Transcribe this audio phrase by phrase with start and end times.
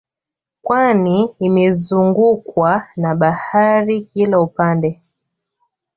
[0.63, 5.01] Kwani imezungukwa na bahari kila upande wake